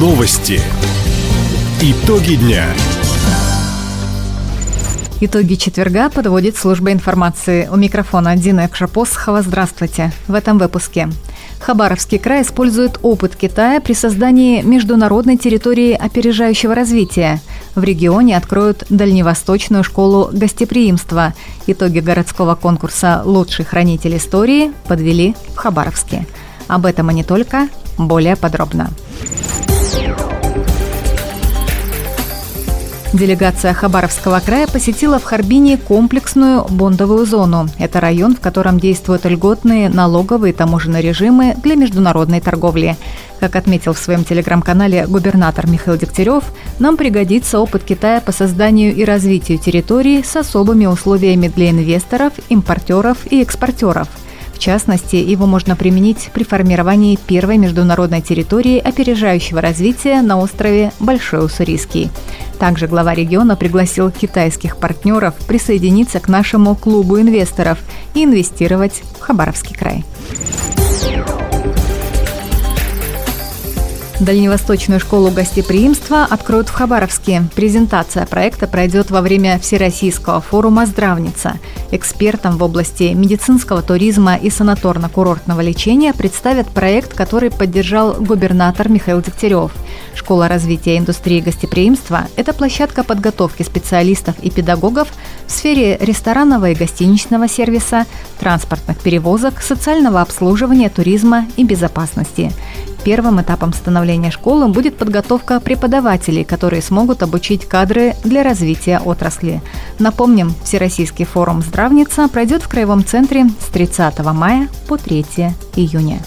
[0.00, 0.62] Новости.
[1.82, 2.64] Итоги дня.
[5.20, 7.68] Итоги четверга подводит служба информации.
[7.70, 9.42] У микрофона Дина Экшапосхова.
[9.42, 10.10] Здравствуйте.
[10.26, 11.10] В этом выпуске.
[11.60, 17.38] Хабаровский край использует опыт Китая при создании международной территории опережающего развития.
[17.74, 21.34] В регионе откроют дальневосточную школу гостеприимства.
[21.66, 26.26] Итоги городского конкурса «Лучший хранитель истории» подвели в Хабаровске.
[26.68, 28.88] Об этом и не только, более подробно.
[33.12, 37.68] Делегация Хабаровского края посетила в Харбине комплексную бондовую зону.
[37.76, 42.96] Это район, в котором действуют льготные налоговые и таможенные режимы для международной торговли.
[43.40, 46.44] Как отметил в своем телеграм-канале губернатор Михаил Дегтярев,
[46.78, 53.18] нам пригодится опыт Китая по созданию и развитию территорий с особыми условиями для инвесторов, импортеров
[53.28, 54.06] и экспортеров–
[54.60, 62.10] частности, его можно применить при формировании первой международной территории опережающего развития на острове Большой Уссурийский.
[62.60, 67.78] Также глава региона пригласил китайских партнеров присоединиться к нашему клубу инвесторов
[68.12, 70.04] и инвестировать в Хабаровский край.
[74.20, 77.42] Дальневосточную школу гостеприимства откроют в Хабаровске.
[77.54, 81.54] Презентация проекта пройдет во время Всероссийского форума «Здравница».
[81.90, 89.72] Экспертам в области медицинского туризма и санаторно-курортного лечения представят проект, который поддержал губернатор Михаил Дегтярев.
[90.14, 95.08] Школа развития индустрии гостеприимства– это площадка подготовки специалистов и педагогов
[95.46, 98.04] в сфере ресторанного и гостиничного сервиса,
[98.38, 102.52] транспортных перевозок, социального обслуживания, туризма и безопасности.
[103.04, 109.62] Первым этапом становления школы будет подготовка преподавателей, которые смогут обучить кадры для развития отрасли.
[109.98, 115.24] Напомним, Всероссийский форум «Здравница» пройдет в Краевом центре с 30 мая по 3
[115.76, 116.20] июня.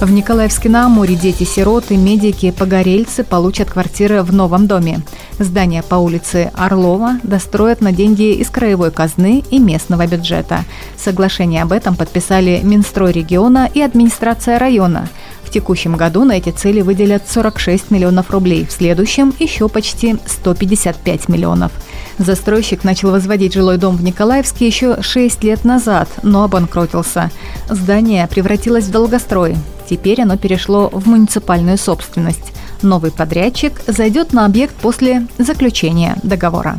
[0.00, 5.02] В Николаевске-на-Амуре дети-сироты, медики, погорельцы получат квартиры в новом доме.
[5.42, 10.64] Здание по улице Орлова достроят на деньги из краевой казны и местного бюджета.
[10.96, 15.08] Соглашение об этом подписали Минстрой региона и администрация района.
[15.42, 21.28] В текущем году на эти цели выделят 46 миллионов рублей, в следующем еще почти 155
[21.28, 21.72] миллионов.
[22.18, 27.30] Застройщик начал возводить жилой дом в Николаевске еще 6 лет назад, но обанкротился.
[27.68, 29.56] Здание превратилось в долгострой.
[29.90, 32.51] Теперь оно перешло в муниципальную собственность.
[32.82, 36.78] Новый подрядчик зайдет на объект после заключения договора.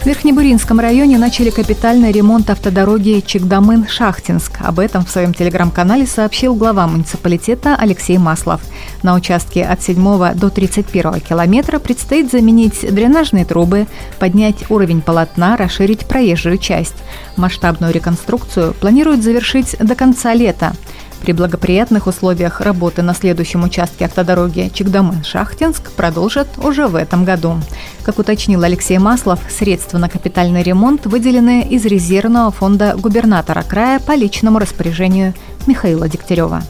[0.00, 4.52] В Верхнебуринском районе начали капитальный ремонт автодороги Чекдамын-Шахтинск.
[4.60, 8.62] Об этом в своем телеграм-канале сообщил глава муниципалитета Алексей Маслов.
[9.02, 13.86] На участке от 7 до 31 километра предстоит заменить дренажные трубы,
[14.18, 16.96] поднять уровень полотна, расширить проезжую часть.
[17.36, 20.72] Масштабную реконструкцию планируют завершить до конца лета.
[21.22, 27.56] При благоприятных условиях работы на следующем участке автодороги Чикдамын-Шахтинск продолжат уже в этом году.
[28.02, 34.12] Как уточнил Алексей Маслов, средства на капитальный ремонт выделены из резервного фонда губернатора края по
[34.12, 35.34] личному распоряжению
[35.66, 36.62] Михаила Дегтярева.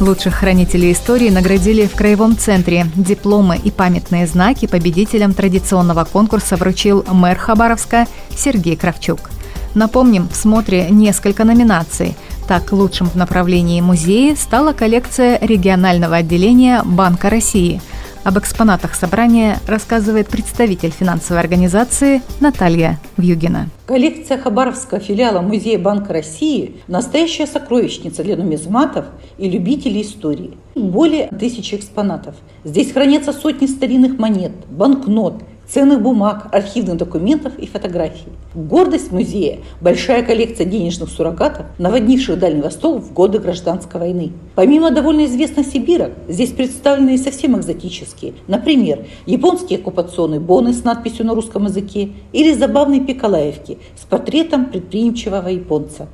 [0.00, 2.86] Лучших хранителей истории наградили в Краевом центре.
[2.96, 9.30] Дипломы и памятные знаки победителям традиционного конкурса вручил мэр Хабаровска Сергей Кравчук–
[9.74, 12.16] Напомним, в смотре несколько номинаций.
[12.48, 17.80] Так, лучшим в направлении музеи стала коллекция регионального отделения Банка России.
[18.22, 23.70] Об экспонатах собрания рассказывает представитель финансовой организации Наталья Вьюгина.
[23.86, 29.06] Коллекция Хабаровского филиала Музея Банка России– настоящая сокровищница для нумизматов
[29.38, 30.58] и любителей истории.
[30.74, 32.34] Более тысячи экспонатов.
[32.64, 35.42] Здесь хранятся сотни старинных монет, банкнот,
[35.72, 38.28] ценных бумаг, архивных документов и фотографий.
[38.54, 44.32] Гордость музея– большая коллекция денежных суррогатов, наводнивших Дальний Восток в годы гражданской войны.
[44.56, 48.34] Помимо довольно известных сибирок, здесь представлены и совсем экзотические.
[48.48, 55.48] Например, японские оккупационные боны с надписью на русском языке или забавные пикалаевки с портретом предприимчивого
[55.48, 56.08] японца.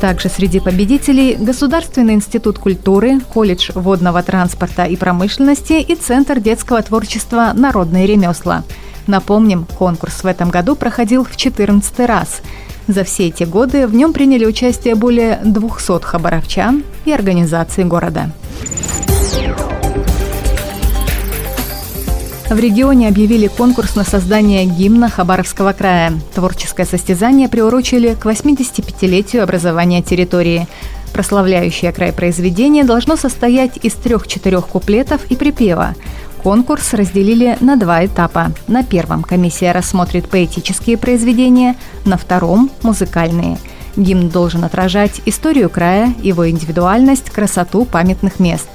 [0.00, 7.52] Также среди победителей Государственный институт культуры, колледж водного транспорта и промышленности и Центр детского творчества
[7.54, 8.62] «Народные ремесла».
[9.08, 12.42] Напомним, конкурс в этом году проходил в 14 раз.
[12.86, 18.30] За все эти годы в нем приняли участие более 200 хабаровчан и организаций города.
[22.50, 26.14] В регионе объявили конкурс на создание гимна Хабаровского края.
[26.34, 30.66] Творческое состязание приурочили к 85-летию образования территории.
[31.12, 35.94] Прославляющее край произведение должно состоять из трех-четырех куплетов и припева.
[36.42, 38.50] Конкурс разделили на два этапа.
[38.66, 43.58] На первом комиссия рассмотрит поэтические произведения, на втором– музыкальные.
[43.96, 48.68] Гимн должен отражать историю края, его индивидуальность, красоту памятных мест.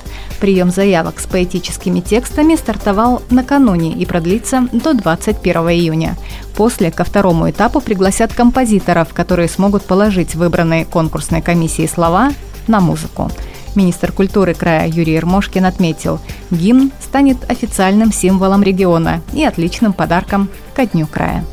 [0.44, 6.18] Прием заявок с поэтическими текстами стартовал накануне и продлится до 21 июня.
[6.58, 12.34] После ко второму этапу пригласят композиторов, которые смогут положить выбранные конкурсной комиссией слова
[12.68, 13.32] на музыку.
[13.76, 16.20] Министр культуры края Юрий Ермошкин отметил,
[16.52, 21.46] гимн станет официальным символом региона и отличным подарком ко Дню края.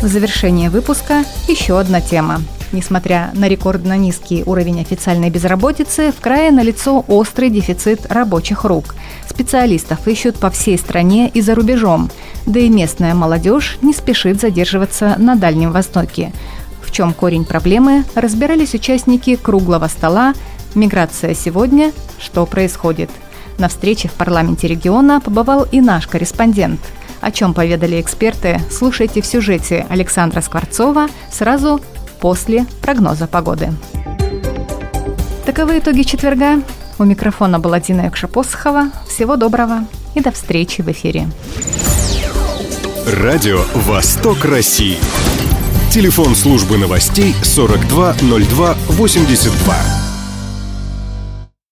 [0.00, 2.40] В завершение выпуска еще одна тема.
[2.72, 8.94] Несмотря на рекордно низкий уровень официальной безработицы, в крае налицо острый дефицит рабочих рук.
[9.28, 12.10] Специалистов ищут по всей стране и за рубежом.
[12.44, 16.32] Да и местная молодежь не спешит задерживаться на Дальнем Востоке.
[16.82, 20.34] В чем корень проблемы, разбирались участники круглого стола
[20.74, 21.92] «Миграция сегодня.
[22.18, 23.10] Что происходит?».
[23.58, 26.80] На встрече в парламенте региона побывал и наш корреспондент.
[27.20, 31.80] О чем поведали эксперты, слушайте в сюжете Александра Скворцова сразу
[32.20, 33.72] после прогноза погоды.
[35.44, 36.62] Таковы итоги четверга.
[36.98, 38.90] У микрофона была Дина Экшапосхова.
[39.08, 41.28] Всего доброго и до встречи в эфире.
[43.06, 44.98] Радио «Восток России».
[45.92, 50.05] Телефон службы новостей 420282.